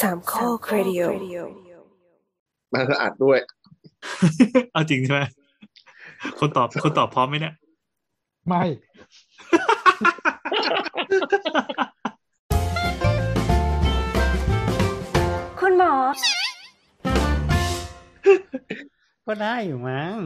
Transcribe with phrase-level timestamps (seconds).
[0.00, 1.02] สามข้อครดิโอ
[2.74, 3.38] มันก็อัดด้วย
[4.72, 5.22] เอาจริงใช่ไหม
[6.38, 7.54] คนตอบคนตอบพร้อมไหมเนี่ย
[8.46, 8.62] ไม่
[15.60, 15.94] คุณหมอ
[19.26, 20.16] ก็ได้อยู่มั้ง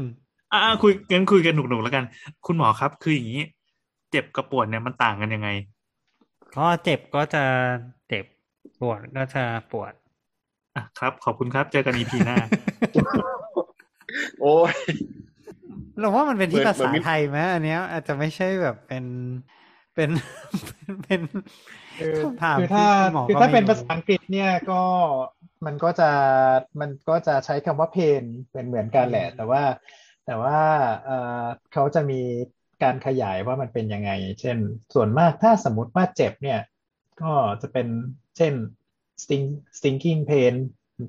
[0.53, 2.05] อ่าคุยงั้นคุยกันหนุกๆแล้วกัน
[2.47, 3.43] คุณหมอครับ คืออย่างนี้
[4.11, 5.49] เจ็บกับปวดเนี่ยมันต่างกันยังไง
[6.57, 7.45] ก็เจ็บก็จะ
[8.09, 8.25] เจ็บ
[8.83, 9.93] ปวดก็จะปวด
[10.77, 12.37] อะครับ ขอบคุณครับ เจอกันอีพีหน้า
[14.41, 14.75] โอ้ย
[15.99, 19.05] เราว่ามันเป็นที่เหมือนภาษาเหมือนมีไทยไหมอันเนี้ย อาจจะไม่ใช่แบบเป็น
[19.95, 20.11] เป็น
[21.03, 21.21] เป็น
[21.99, 24.83] คือคำถามคือถ้าที่หมอคือก็ถ้าไม่เป็นรู้ภาษาอังกฤษเนี่ยก็
[25.67, 26.11] มันก็จะ
[26.81, 29.63] มันก็จะใช้คำว่า pain เป็นเหมือนกันแหละ แต่ว่า
[30.27, 30.59] แต่ว่า
[31.05, 32.21] เอ่อเขาจะมี
[32.83, 34.11] การขยายว่ามันเป็นยังไง
[34.41, 34.57] เช่น
[34.95, 36.61] ส่วนมากถ้าสมมติว่าเจ็บเนี่ย
[37.23, 37.87] ก็จะเป็น
[38.37, 38.53] เช่น
[39.23, 39.47] sting
[39.79, 40.55] stinging pain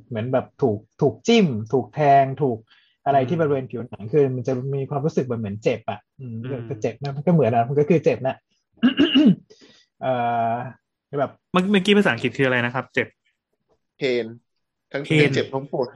[0.07, 2.57] เหมือนแบบถูกถูกจิ้ม ถูกแทงถูก
[3.05, 8.35] อะไรที่บริเวณผิวหนังคือมันจะมีความรู้สึกเหมือนเหมือนเจ็บอะอืมอืมก็เจ็บนะมันก็เหมือนนะมันก็คือเจ็บนะ
[10.01, 10.13] เอ่
[10.51, 10.53] อ
[11.19, 13.07] แบบเมื่อเมื่อกี้ภาษาอังกฤษคืออะไรนะครับ เจ็บ
[13.97, 14.25] เพน
[14.91, 15.87] ทั้งเพเพนนเจ็บทั้งปวด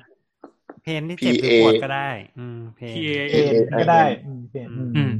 [0.84, 5.12] เพนที่เจ็บหรือ PA ปวดก็ได้ อืมเพน P A เพนก็ได้อืมเพนอืมอืม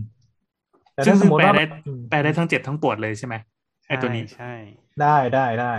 [0.94, 3.36] แต่ซึ่ถ้างสมมติแปลว่าได้อืมแปลได้ทั้งเจ็บทั้งปวดเลยใช่ไหม
[3.88, 4.54] ไอตัวนี้ใช่
[5.02, 5.74] ได้ได้ได้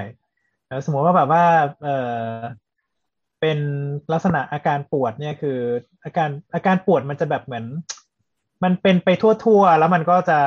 [0.69, 1.45] แล้วสมมติว่าแบบว่า
[1.83, 2.19] เออ
[3.41, 3.59] เป็น
[4.13, 5.59] ลักษณะอาการปวดเนี่ยคือ
[6.05, 7.65] อาการอาการปวดมันจะแบบเหมือน
[8.65, 10.39] มันเป็นไปทั่วๆแล้วมันก็จะ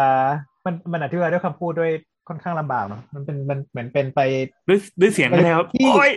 [0.66, 1.92] มันมันอธิบายด้วยคำพูดด้วย
[2.28, 4.20] ค่อนข้างลำบากเนาะมันเป็นมันเหมือนเป็นไป
[4.68, 6.12] ด้วยด้วยเสียงก็ได้ครับที่โอ้ย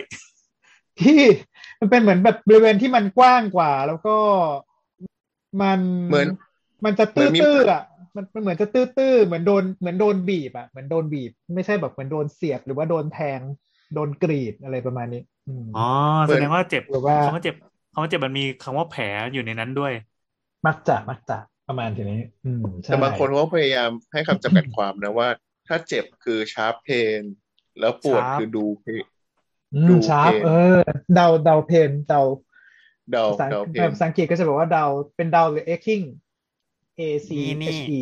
[1.01, 1.19] ที่
[1.79, 4.17] มันเป็นเหมือนแบบบริเวณที่มันกว้างกว่า แล้วก็
[5.61, 5.79] มัน
[6.09, 6.27] เหมือน
[6.85, 7.83] มันจะเหมือนมีตื้อๆอะ
[8.15, 13.41] มันมันเหมือนจะตื้อๆเหมือนโดนเหมือนโดนบีบอะเหมือนโดนบีบ ไม่ใช่แบบเหมือนโดนเสียบหรือว่าโดนแทง
[13.93, 15.87] โดนกรีดอะไรประมาณนี้อืมอ๋อ
[16.27, 17.55] แสดงว่าเจ็บหรือว่าคำว่าเจ็บ
[17.93, 19.03] คำว่าเจ็บมันมีคำว่าแผล
[19.33, 19.93] อยู่ในนั้นด้วย
[20.67, 25.29] มักจะมักจะประมาณทีนี้ อืมใช่แต่บางคนเขาพยายามให้คำจำกัดความนะว่า
[25.67, 26.89] ถ้าเจ็บคือชาร์ปเพ
[27.19, 27.21] น
[27.79, 29.03] แล้วปวด Sharp คือดูเพน
[29.75, 30.77] อืดูมชาร์ปเพนเออ
[31.15, 32.21] เดาเดาเพนเดา
[33.11, 34.85] เดาภาษาเดาเพนภาษาอังกฤษก็จะบอกว่าเดา
[35.15, 36.05] เป็นเดาหรือ aching
[36.99, 37.29] A C
[37.61, 38.01] นี่ H นี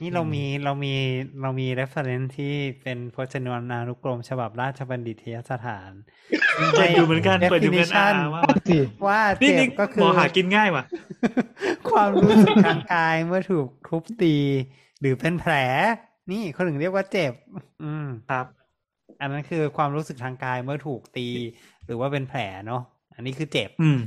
[0.00, 0.94] นี่เราอืมมีเรามี
[1.42, 5.90] เรามี reference ที่เป็นพจนานุกรม ฉบับราชบัณฑิตยสถาน
[6.76, 10.84] เปิดดูเหมือนกันเปิดดูเหมือนกัน definition อ่าว่าสิว่านี่เจ็นี่บก็คืหมออหากินง่ายว่ะ
[11.90, 14.36] ความรู้สึกทางกายเมื่อถูกทุบตี
[15.00, 15.52] หรือเป็นแผล
[16.32, 17.32] นี่เขาถึงเรียกว่าเจ็บ
[17.82, 18.46] อืมครับ
[19.20, 21.28] อันนั้นคือความรู้สึกทางกายเมื่อถูกตี
[21.86, 22.82] หรือว่าเป็นแผลเนาะ
[23.14, 23.98] อันนี้คือเจ็บ อืม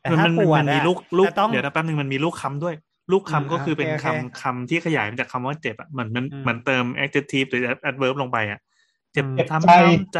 [0.00, 2.74] แต่มันถ้ามันปวดมันมีอะลูกลูกจะต้องเดี๋ยวนะแป๊บนึงมันมีลูกคำด้วย
[3.12, 8.60] ลูกคำอืมก็คือเป็นโอเคคำโอเคคำที่ขยายมาจากคำว่าเจ็บอะเหมือนมันอืมเหมือนเติม adjective หรือ adverb ลงไปอะ
[9.12, 10.18] เจ็บอืมเจ็บทำใจน้ำใจ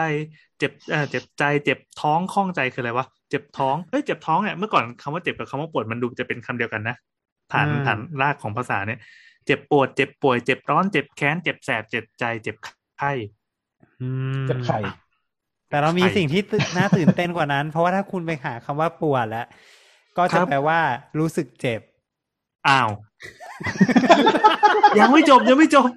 [0.59, 6.97] เจ็บเอ่อเจ็บใจ เจ็บท้องข้องใจคืออะไรวะ เจ็บท้องเฮ้ยเจ็บท้องเนี่ยเมื่อก่อนคำว่าเจ็บกับคำว่าปวดมันดูจะเป็นคำเดียวกันนะ
[7.53, 8.99] ฐานอืมฐานรากของภาษาเนี่ย
[9.47, 12.56] เจ็บปวด เจ็บป่วย เจ็บร้อน เจ็บแค้น เจ็บแสบ เจ็บใจ เจ็บ
[12.99, 13.12] ไข้
[14.00, 14.05] อื
[14.44, 14.78] มเจ็บไข่
[15.69, 19.47] แต่เรามีไข่สิ่งที่ตื่นน่าตื่นเต้นกว่านั้น เพราะว่าถ้าคุณไปหาคำว่าปวดแล้ว
[20.19, 20.81] ก็คจะรับแปลว่า
[21.19, 21.81] รู้สึกเจ็บ
[22.69, 22.89] อ้าว
[24.99, 25.89] ยังไม่จบยังไม่จบ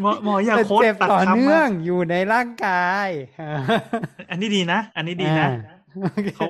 [0.00, 3.08] หมอหมออย่าเป็นโค้ดเจ็บตัดต่อคำเนื่อมางอยู่ในร่างกาย
[4.30, 5.78] อันนี้ดีนะ อันนี้ดีนะอ่า
[6.12, 6.48] โอเคเขา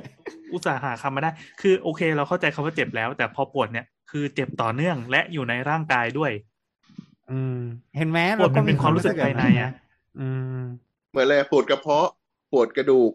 [0.52, 1.30] อุตส่าห์หาคำมาได้
[1.60, 6.32] คือโอเค เราเข้าใจคำว่าเจ็บแล้ว แต่พอปวดเนี่ยคือเจ็บต่อเนื่องและอยู่ในร่างกายด้วย
[7.30, 7.58] อืม
[7.96, 9.70] เห็นไหมปวดมันเป็นความรู้สึกภายในอะ
[10.18, 10.28] อื
[10.58, 10.60] ม
[11.10, 12.08] เหมือนอะไรปวดกระเพาะ
[12.52, 13.12] ปวดกระดูก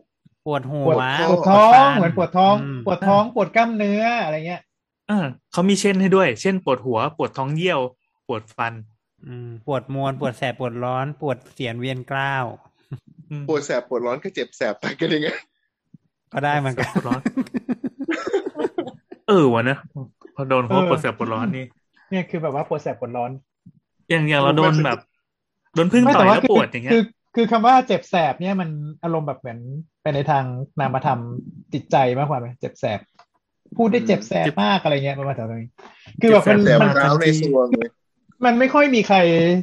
[0.48, 0.98] ปวดหัปววด
[1.30, 7.80] ปวดท้องฟัเหมือนปวดท้องมปวดท้อง ปวดกล้ามเนื้ออะไรเงี้ยเออเขามีเช่นให้ด้วย เช่นปวดหัว ปวดท้องเยี่ยว
[8.28, 8.74] ปวดฟัน
[9.26, 12.46] อืม ปวดมวน ปวดแสบ ปวดร้อน ปวดเสียนเวียนกล้าว
[13.30, 15.28] อืมปวดแสบ ปวดร้อนก็เจ็บแสบต่างกันยังไง
[16.34, 17.22] ก็ได้เหมือนกันปวดร้อน
[19.28, 19.80] เออวะเนอะ
[20.36, 21.66] พอโดนเขาว่าปวดแสบปวดร้อนนี่
[22.10, 23.32] เนี่ยคือแบบว่าปวดแสบปวดร้อน
[24.10, 25.00] อย่างอย่างเราโดนแบบ
[25.76, 27.04] โดนพึ่งไม่ต่อยแต่ว่าแล้วคือปวดอย่างเงี้ยคือ
[27.36, 28.70] คือคำว่าเจ็บแสบเนี่ยมัน
[29.04, 29.60] อารมณ์แบบเหมือน
[30.02, 30.46] ไปในทาง
[30.80, 31.20] นามธรรม
[31.74, 33.00] จิตใจมากกว่าไหมเจ็บแสบ
[33.78, 35.70] พูดได้เจ็บแสบมากอะไรเงี้ยประมาณแถวนี้
[36.22, 37.90] คือแบบมันแสบมันร้าวในซวงเลย
[38.46, 39.18] มันไม่ค่อยมีใคร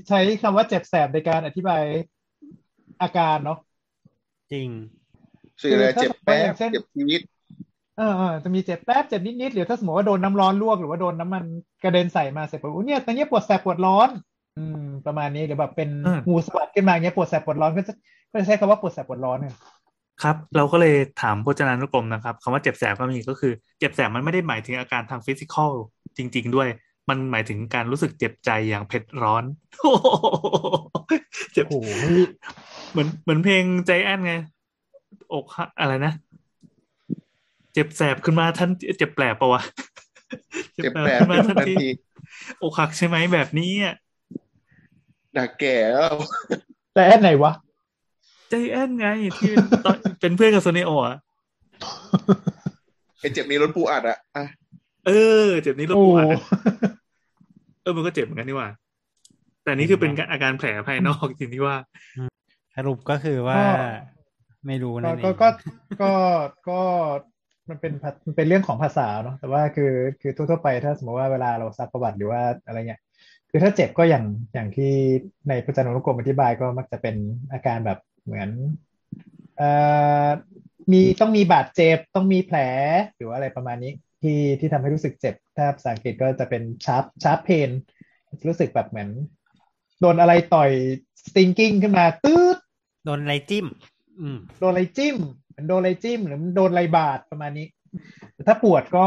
[0.09, 1.83] ใช้คำว่าเจ็บแสบในการอธิบาย
[3.03, 3.59] อาการเนาะ
[4.53, 4.69] จริง
[5.62, 7.21] สื่ออะไรเจ็บแป๊บอย่างเช่นเจ็บชีวิต
[7.99, 11.45] เออเออจะมีเจ็บแป๊บเจ็บนิดๆหรือถ้าสมมติว่าโดนน้ำร้อนลวกหรือว่าโดนน้ำมัน
[11.83, 14.09] กระเด็นใส่มาเสร็จปุ๊บอุ๊ยเนี่ยตอนนี้ปวดแสบปวดร้อน
[14.59, 17.93] อืม ประมาณนี้หรือแบบเป็นอืมงูสวัสดขึ้นมาเงี้ยปวดแสบปวดร้อนก็จะ
[18.31, 19.55] ก็จะใช้คำว่าปวดแสบปวดร้อนเนี่ย
[20.22, 25.72] ครับ เราก็เลยถามพจนานุกรมนะครับคำว่าเจ็บแสบก็มีก็คือ เจ็บแสบมันไม่ได้หมายถึงอาการทางฟิสิกอล
[26.17, 26.69] จริง ๆ ด้วย
[27.08, 29.44] มันหมายถึงการรู้สึกเจ็บใจอย่างเผ็ดร้อน
[29.81, 30.06] โอ้โห
[31.52, 31.88] เจ็บโอ้โห
[32.90, 34.34] เหมือนเหมือนเพลงใจแอนไง
[35.32, 36.12] อกหักอะไรนะ
[37.73, 39.62] เจ็บแสบขึ้นมาท่านเจ็บแปลบปะวะ
[40.75, 41.88] เจ็บแปลขึ้นมาขึ้นทันทันทีที
[42.62, 43.94] อกหักใช่ไหมแบบนี้อะ
[45.37, 46.16] ด่าแก่แล้ว
[46.94, 47.52] แต่แอนไหนวะ
[48.50, 49.08] ใจแอนไง
[49.38, 51.17] ที่เป็นตอนเป็นเพื่อนกับโซเนโออะ
[53.20, 54.44] ไอเจ็บนี้รถปูอัดอะอะ
[55.06, 55.11] เอ
[55.44, 56.41] อ เจ็บนี้รถโอ้ปูอัดอะ
[57.82, 58.69] เออมันก็เจ็บเหมือนกันนี่หว่า
[59.64, 61.76] แต่นี่คือเป็นอาการแผลภายนอกจริงที่ว่า
[62.76, 63.64] สรุปก็คือว่าก็
[64.67, 65.49] ไม่รู้ก็นั่นเอก็งก็
[66.02, 66.12] ก็
[66.69, 66.81] ก็
[67.69, 73.00] มันเป็นภามันเป็นเรื่องของภาษาเนาะแต่ว่าคือคือทั่วๆไปถ้าสมมติว่าเวลาเราซักประวัติหรือว่าอะไรเงี้ย
[73.50, 74.25] คือถ้าเจ็บก็อย่าง
[74.55, 74.93] อย่างที่
[75.49, 77.17] ในพจนานุกรมอธิบายก็มักจะเป็น
[77.52, 78.50] อาการแบบ เหมือน
[79.56, 79.70] เอ่
[80.26, 80.28] อ
[80.93, 82.58] มีต้องมีบาดเจ็บต้องมีแผล
[83.17, 87.70] หรือว่าอะไรประมาณนี้ที่ที่ทำให้รู้สึกเจ็บ ถ้าภาษาอังกฤษก็จะเป็น sharp sharp pain
[88.49, 89.11] รู้สึกแบบเหมือน
[90.00, 90.70] โดนอะไรต่อย
[91.26, 92.56] stinging ขึ้นมาตืด
[93.05, 93.67] โดนอะไรจิ้ม
[94.20, 95.16] อืมโดนอะไรจิ้ม
[95.49, 97.66] เหมือนโดนอะไรจิ้มหรือมันโดนอะไรบาดประมาณนี้
[98.34, 99.06] แต่ถ้าปวดก็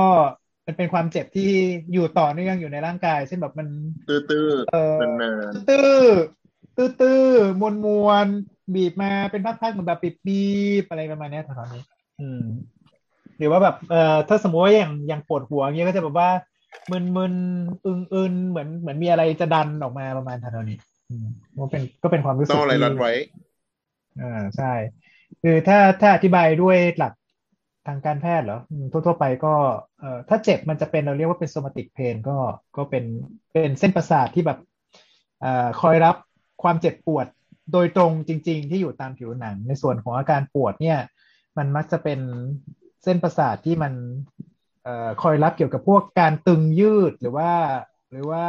[0.65, 1.49] มันเป็นความเจ็บที่
[1.93, 3.67] อยู่ต่อเนื่องอยู่ในร่างกายเช่นแบบมัน
[4.09, 5.93] ตื้อตื้อเออนานตื้อ
[6.75, 7.23] ตื้อตื้อ
[7.61, 10.43] มวนมวนๆ บีบมาเป็นพักๆเหมือนแบบบีบบี
[10.81, 11.83] บอะไรประมาณเนี้ยตอนนี้
[12.19, 12.43] อืม
[13.37, 16.29] หรือว่าแบบเอ่อถ้าสมมติว่าอย่างอย่างปวดหัวเงี้ยก็จะแบบว่า
[16.91, 17.33] มึนมึน
[17.85, 20.77] อึนอึนเหมือนเหมือนมีอะไรจะดันออกมาประมาณเท่านี้
[21.09, 21.27] อืม
[21.57, 23.11] ก็เป็นก็เป็นความรู้ๆสึต้กองอะไรที่รัดไว้
[24.21, 24.73] อ่าใช่
[25.41, 27.13] คือถ้าถ้าอธิบายด้วยหลัก
[27.87, 29.53] ทางการแพทย์เหรออืมทั่วๆไปก็
[29.99, 32.37] เอ่อถ้าเจ็บมันจะเป็นเราเรียกว่าเป็น somatic pain ก็
[32.77, 33.03] ก็เป็น
[33.51, 34.59] เป็นเส้นประสาทที่แบบ
[35.41, 36.15] เอ่อคอยรับ
[36.63, 37.27] ความเจ็บปวด
[37.71, 40.99] โดยตรงจริง ๆ ที่อยู่ตามผิวหนัง ในส่วนของอาการปวดเนี่ย
[41.57, 42.19] มันมักจะเป็น
[43.03, 43.93] เส้นประสาทที่มัน
[44.87, 47.51] ออคอยรับเกี่ยวกับพวกการตึงยืดหรือว่า
[48.11, 48.45] หรือว่า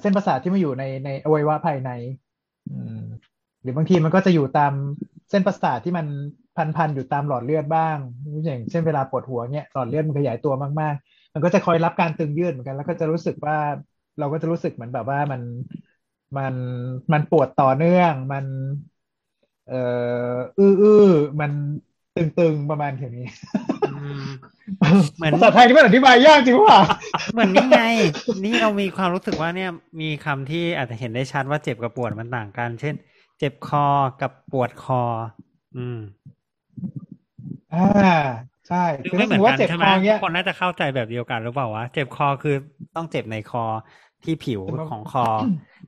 [0.00, 1.90] เส้นประสาทที่มาอยู่ในในอวัยวะภายใน
[3.62, 4.72] หรือบางทีมันก็จะอยู่ตาม
[5.30, 6.06] เส้นประสาทที่มัน
[6.76, 7.96] พันๆอยู่ตามหลอดเลือดบ้าง
[8.44, 13.56] อย่างเช่นเวลาปวดหัวเนี่ยหลอดเลือดมันขยายตัวมากๆ มันก็จะคอยรับการตึงยืดเหมือนกัน แล้วก็จะรู้สึกว่า
[14.18, 15.40] เราก็จะรู้สึกเหมือนแบบว่ามัน
[16.38, 16.54] มัน
[17.12, 18.46] มันปวดต่อเนื่อง มัน
[19.64, 19.74] เอ่อ
[20.58, 20.92] อื้ออื้อ
[21.40, 21.52] มัน
[22.14, 23.22] ตึงๆ ประมาณแค่นี้
[23.86, 24.20] อืม
[25.16, 26.78] เหมือนภาษาไทยนี่มันอธิบายยากจริงว่ะ
[27.32, 27.78] เหมือนนี่ไง
[28.44, 29.70] นี่เรามีความรู้สึกว่าเนี่ย
[30.00, 32.94] มีคำที่อาจจะเห็นได้ชัดว่าเจ็บกับปวดมันต่างกัน เช่น
[33.38, 33.86] เจ็บคอ
[34.20, 35.02] กับปวดคอ
[35.76, 35.98] อืม
[37.70, 37.78] อ่า
[38.66, 42.52] ใช่คือคือไม่ถ้าเหสมืมอนมติว่าเจ็บกันใช่ไหคมอเงี้ยคนน่าจะเข้าใจแบบเดียวกันหรือเปล่าวะเจ็บคอคือ
[42.94, 43.60] ต้องเจ็บในคอ
[44.24, 45.22] ที่ผิวแต่ว่าของคอ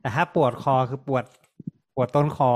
[0.06, 1.24] แต่ถ้าปวดคอคือปวด
[1.94, 2.50] ปวดต้นคอ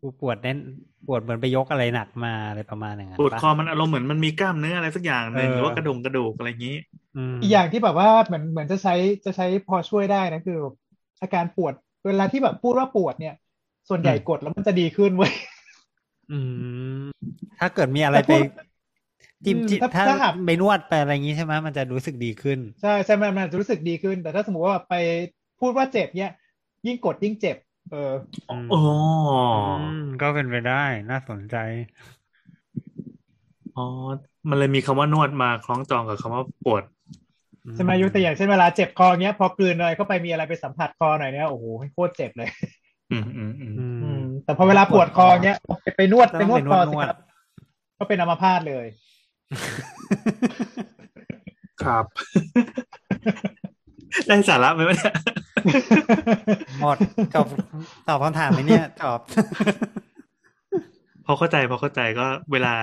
[0.00, 0.58] คือปวดเน้น
[1.06, 6.76] ปวดเหมือนไปยกอะไรหนักมาอะไรประมาณอย่างนั้นปวดปะคอมันอารมณ์เหมือนมันมีกล้ามเนื้ออะไรสักอย่างหนึ่งเออหรือว่ากระดงกระดูกอะไรอย่างนี้
[7.16, 8.94] อืมอีกอย่างที่แบบว่าเหมือนเหมือนจะใช้
[9.24, 10.58] จะใช้พอช่วยได้นะคือ
[11.22, 11.72] อาการปวด
[12.06, 13.34] เวลาที่แบบพูดว่าปวดเนี่ย
[13.88, 15.32] ส่วนใหญ่อืมกดแล้วมันจะดีขึ้นเว้ย
[16.32, 16.38] อื
[17.02, 17.06] ม
[17.60, 18.44] ถ้าเกิดมีอะไรแต่ไปพูด
[19.44, 24.94] จิ้มอืมจิ้มถ้าถ้าถ้าหากไปนวดไปอะไรอย่างงี้ใช่ไหมมันจะรู้สึกดีขึ้น ใช่ใช่มันมันอาจจะรู้สึกดีขึ้น แต่ถ้าสมมติว่าไป
[25.60, 26.32] พูดว่าเจ็บเนี่ย
[26.86, 27.56] ยิ่งกดยิ่งเจ็บ
[27.90, 28.12] เออ
[28.48, 28.76] อืมอ๋อ
[29.50, 29.54] อื
[29.86, 29.88] ม
[30.20, 30.74] ก็เป็นไปได้
[31.10, 31.54] น่าสนใจ
[33.74, 33.82] อ๋อ
[34.48, 36.84] มันเลยมีคำว่านวดมาคล้องจองกับคำว่าปวด
[37.74, 42.48] ใช่ไหมยกตัวอย่างเช่นเวลาเจ็บคอเงี้ย พอกลืนอะไรเข้าไปมีอะไรไปสัมผัสคอหน่อยเนี่ยโอ้โหโคตรเจ็บเลย
[43.10, 47.16] อืมอืมอืมอือืมมแต่พอเวลาปวดคอเงี้ยไปไปนวดต้ไปองนวดไปนควอดสินวดครับ
[47.98, 48.86] ก็เป็นอัมพาตเลย
[51.82, 52.06] ครับ
[54.26, 55.14] ได้สาระไหมวะเนี่ย
[56.80, 56.96] หมด
[57.34, 57.46] จบ
[58.08, 59.20] ตอบคำถามไหมเนี่ยจบ
[61.26, 62.74] พอเข้าใจพอเข้าใจก็เวลา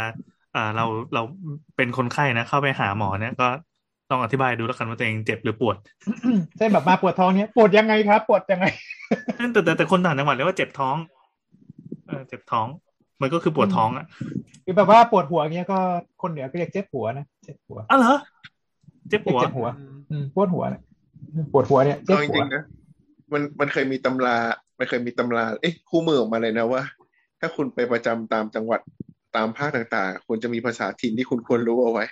[0.55, 1.21] อ่าเราเรา
[1.75, 3.47] เป็นคนไข้นะ เข้าไปหาหมอเนี่ยก็
[4.11, 5.75] ต้องอธิบายดูแล้วกันว่าตัวเองเจ็บหรือปวด
[6.57, 8.65] เช่นแบบมาปวดท้องเนี้ยปวดยังไงครับ ปวดยังไง
[9.53, 10.95] แต่แต่แต่คนต่างจังหวัดเรียกว่าเจ็บท้อง
[12.07, 12.67] เออเจ็บท้อง
[13.21, 14.05] มันก็คือปวดท้องอะ
[14.65, 15.79] คือแบบว่าปวดหัวเงี้ยก็
[16.21, 18.15] คนเหนือก็เรียกเจ็บหัวนะเจ็บหัวอ้าวเหรอ
[19.09, 19.67] เจ็บเรียหักวเจ็บหัว
[20.11, 20.81] อืมปวดหัวเนี่ย
[21.51, 22.63] ปวดหัวเนี่ยเจ็บเอาจหัวริงๆนะ
[23.33, 24.37] มันมันเคยมีตำรา
[24.79, 26.81] มันเคยมีตำรา เอ๊ะคู่มือออกมาเลยนะว่า
[27.39, 28.79] ถ้าคุณไปประจำตามจังหวัด
[29.35, 32.05] ตามภาคต่างๆคุณจะมีภาษาถิ่นที่คุณควรรู้เอาไว้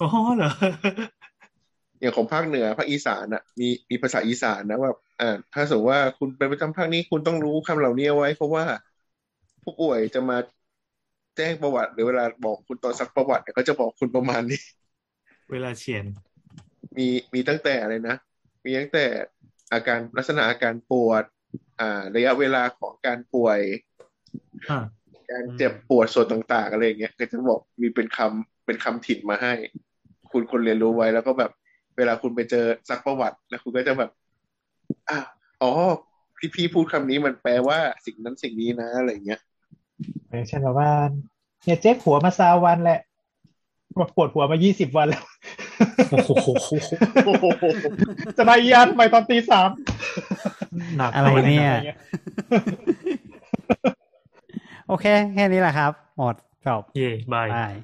[0.00, 0.50] อ๋อเหรอ
[2.00, 4.90] อย่างของภาคเหนือภาคอีสานอะมีมีภาษาอีสานนะว่า
[5.20, 8.64] อ่าถ้าสมมติว่าคุณไปประจำภาคนี้คุณต้องรู้คำเหล่านี้เอาไว้ เพราะว่า
[9.62, 10.38] ผู้ป่วยจะมา
[11.36, 14.60] แจ้งประวัติ หรือเวลาบอกคุณตอนซักประวัติเนี่ยเขาจะบอกคุณประมาณนี้
[15.50, 16.04] เวลาเฉียน
[16.96, 18.16] มีมีตั้งแต่อะไรนะ
[18.64, 19.06] มีตั้งแต่
[19.72, 21.24] อาการลักษณะอาการปวด
[21.80, 23.60] อ่า ระยะเวลาของการป่วย
[24.70, 24.84] อ่า
[25.30, 29.52] การเจ็บปวดส่วนต่าง ๆ อะไรอย่างเงี้ยก็จะบอกมีเป็นคำเป็นคำถิ่นมาให้
[30.32, 31.50] คุณคนเรียนรู้ไว้แล้วก็แบบ
[31.96, 34.10] เวลาคุณไปเจอซักประวัติ แล้วคุณก็จะแบบ
[35.08, 35.24] อ้าว
[35.62, 35.72] อ๋อ
[36.38, 39.40] พี่พี่พูดคำนี้มันแปลว่าสิ่งนั้นสิ่งนี้นะอะไรอย่างเงี้ย
[40.30, 40.90] อย่างเช่นแบบว่า
[41.64, 43.00] เนี่ยเจ๊กหัวมาซาวันแหละ
[44.16, 45.29] ปวดหัวมายี่สิบวันแล้วโอ้โห
[48.36, 49.68] จะมาอีอันไปตอนตีสาม
[50.96, 51.98] หนักอะไรเนี่ยอะไรเงี้ย
[54.88, 56.34] โอเค แค่นี้แหละครับ หมด
[56.66, 57.74] จบเย่บายบาย